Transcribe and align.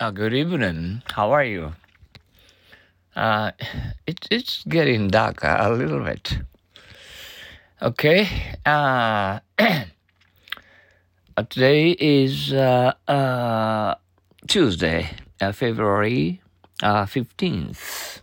Uh, 0.00 0.12
good 0.12 0.32
evening. 0.32 1.02
How 1.06 1.32
are 1.32 1.42
you? 1.42 1.72
Uh, 3.16 3.50
it, 4.06 4.28
it's 4.30 4.62
getting 4.62 5.08
darker 5.08 5.56
a 5.58 5.72
little 5.74 6.04
bit. 6.04 6.38
Okay. 7.82 8.28
Uh, 11.38 11.42
today 11.44 11.90
is 11.92 12.52
uh, 12.52 12.92
uh, 13.06 13.94
Tuesday, 14.48 15.08
uh, 15.40 15.52
February 15.52 16.40
uh, 16.82 17.04
15th. 17.04 18.22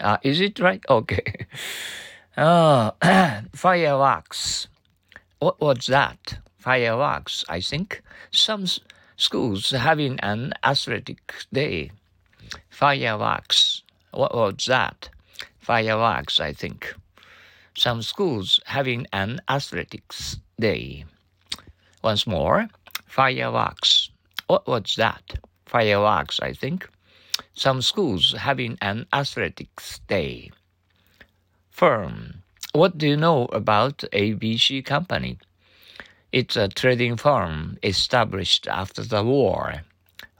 Uh, 0.00 0.16
is 0.22 0.40
it 0.40 0.58
right? 0.60 0.82
Okay. 0.88 1.46
Oh, 2.36 2.92
fireworks. 3.54 4.66
What 5.38 5.60
was 5.60 5.86
that? 5.86 6.38
Fireworks, 6.58 7.44
I 7.48 7.60
think. 7.60 8.02
Some 8.32 8.66
schools 9.16 9.70
having 9.70 10.18
an 10.20 10.52
athletic 10.62 11.34
day. 11.52 11.90
Fireworks. 12.70 13.82
What 14.12 14.34
was 14.34 14.66
that? 14.66 15.08
Fireworks, 15.58 16.40
I 16.40 16.52
think. 16.52 16.94
Some 17.76 18.02
schools 18.02 18.60
having 18.66 19.06
an 19.12 19.40
athletics 19.48 20.36
day. 20.60 21.04
Once 22.02 22.26
more, 22.26 22.68
fireworks. 23.06 24.10
What 24.46 24.66
was 24.66 24.94
that? 24.96 25.22
Fireworks, 25.66 26.38
I 26.40 26.52
think. 26.52 26.88
Some 27.54 27.82
schools 27.82 28.34
having 28.38 28.78
an 28.80 29.06
athletics 29.12 30.00
day. 30.06 30.50
Firm. 31.70 32.42
What 32.72 32.98
do 32.98 33.08
you 33.08 33.16
know 33.16 33.46
about 33.46 33.98
ABC 34.12 34.84
Company? 34.84 35.38
It's 36.34 36.56
a 36.56 36.66
trading 36.66 37.16
firm 37.16 37.78
established 37.84 38.66
after 38.66 39.04
the 39.04 39.22
war. 39.22 39.82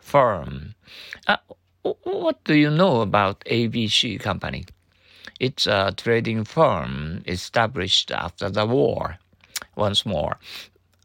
Firm. 0.01 0.75
Uh, 1.29 1.37
what 2.03 2.43
do 2.43 2.57
you 2.57 2.69
know 2.69 3.01
about 3.01 3.45
ABC 3.45 4.19
Company? 4.19 4.65
It's 5.39 5.69
a 5.69 5.95
trading 5.97 6.43
firm 6.43 7.23
established 7.29 8.11
after 8.11 8.51
the 8.51 8.67
war. 8.67 9.19
Once 9.77 10.05
more. 10.05 10.41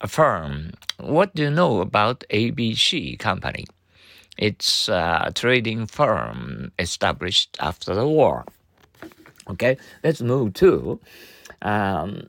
A 0.01 0.07
firm. 0.07 0.71
What 0.97 1.35
do 1.35 1.43
you 1.43 1.51
know 1.51 1.81
about 1.81 2.23
ABC 2.31 3.19
Company? 3.19 3.65
It's 4.39 4.89
a 4.89 5.31
trading 5.35 5.85
firm 5.85 6.71
established 6.79 7.57
after 7.59 7.93
the 7.93 8.07
war. 8.07 8.43
Okay, 9.51 9.77
let's 10.03 10.21
move 10.21 10.55
to 10.55 10.99
um, 11.61 12.27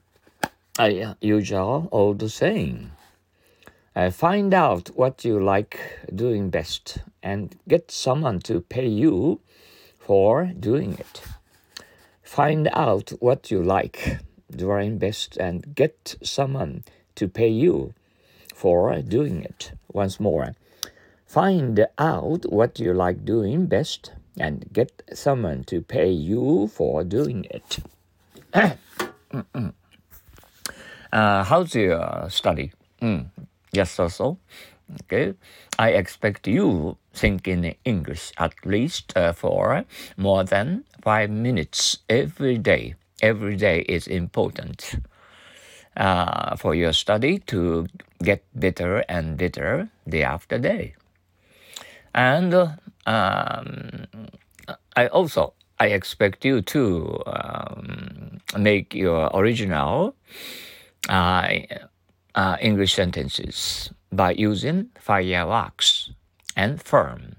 a 0.81 1.17
usual 1.21 1.89
old 1.93 2.31
saying. 2.31 2.91
Uh, 3.95 4.11
find 4.11 4.55
out 4.55 4.89
what 4.95 5.25
you 5.25 5.43
like 5.43 5.79
doing 6.15 6.49
best 6.49 6.99
and 7.23 7.59
get 7.69 7.91
someone 7.91 8.41
to 8.41 8.61
pay 8.61 8.87
you 8.87 9.41
for 9.99 10.47
doing 10.59 10.95
it. 10.95 11.23
Find 12.23 12.69
out 12.73 13.11
what 13.21 13.51
you 13.51 13.63
like 13.63 14.21
doing 14.51 14.99
best 14.99 15.37
and 15.37 15.75
get 15.75 16.17
someone 16.23 16.85
to 17.17 17.29
pay 17.29 17.49
you 17.49 17.93
for 18.55 19.03
doing 19.03 19.43
it. 19.43 19.73
Once 19.93 20.19
more. 20.19 20.55
Find 21.27 21.87
out 21.99 22.51
what 22.51 22.79
you 22.79 22.95
like 22.95 23.25
doing 23.25 23.67
best 23.67 24.13
and 24.39 24.65
get 24.73 25.03
someone 25.13 25.65
to 25.65 25.83
pay 25.83 26.11
you 26.11 26.69
for 26.69 27.05
doing 27.05 27.47
it. 27.51 27.79
uh, 31.13 31.45
how's 31.45 31.75
your 31.75 32.29
study? 32.31 32.73
Mm, 33.01 33.27
yes, 33.73 33.91
so 33.91 34.09
so. 34.09 34.39
Okay. 35.03 35.35
I 35.79 35.91
expect 35.91 36.49
you 36.49 36.97
think 37.13 37.47
in 37.47 37.75
English 37.85 38.33
at 38.39 38.55
least 38.65 39.17
uh, 39.17 39.33
for 39.33 39.85
more 40.17 40.45
than 40.45 40.85
five 41.03 41.31
minutes 41.31 41.99
every 42.09 42.59
day. 42.59 42.95
Every 43.23 43.57
day 43.57 43.81
is 43.81 44.09
important 44.09 44.97
uh, 45.97 46.57
for 46.57 46.75
your 46.75 46.93
study 46.93 47.39
to 47.47 47.87
get 48.23 48.43
better 48.55 49.05
and 49.09 49.37
better 49.37 49.91
day 50.09 50.23
after 50.23 50.59
day. 50.59 50.95
And 52.15 52.55
um, 53.07 54.07
I 54.97 55.07
also 55.07 55.53
I 55.79 55.89
expect 55.89 56.45
you 56.45 56.61
to 56.63 57.23
um, 57.27 58.41
make 58.59 58.95
your 58.95 59.31
original 59.33 60.15
uh, 61.11 61.59
uh, 62.37 62.57
English 62.61 62.95
sentences 62.95 63.91
by 64.13 64.31
using 64.31 64.91
fireworks 65.01 66.13
and 66.57 66.81
firm. 66.81 67.35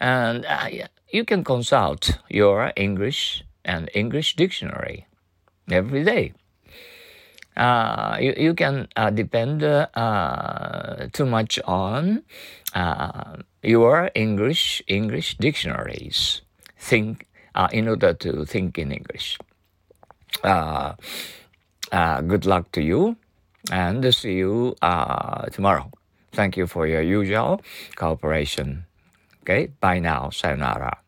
And 0.00 0.44
uh, 0.44 0.68
you 1.12 1.24
can 1.24 1.44
consult 1.44 2.18
your 2.28 2.72
English 2.74 3.44
and 3.64 3.88
English 3.94 4.34
dictionary 4.34 5.06
every 5.70 6.02
day. 6.02 6.32
Uh, 7.56 8.16
you, 8.20 8.34
you 8.36 8.54
can 8.54 8.88
uh, 8.96 9.10
depend 9.10 9.62
uh, 9.62 11.06
too 11.12 11.26
much 11.26 11.60
on 11.64 12.24
your 13.62 14.10
English 14.16 14.82
English 14.88 15.36
dictionaries. 15.36 16.42
Think 16.76 17.28
in 17.70 17.86
order 17.86 18.14
to 18.14 18.44
think 18.44 18.78
in 18.78 18.90
English. 18.90 19.38
Uh, 21.92 22.22
good 22.22 22.46
luck 22.46 22.72
to 22.72 22.82
you, 22.82 23.16
and 23.70 24.14
see 24.14 24.34
you 24.34 24.74
uh, 24.82 25.46
tomorrow. 25.50 25.90
Thank 26.32 26.56
you 26.56 26.66
for 26.66 26.86
your 26.86 27.02
usual 27.02 27.60
cooperation. 27.96 28.86
Okay, 29.42 29.68
bye 29.80 29.98
now. 29.98 30.30
Sayonara. 30.30 31.01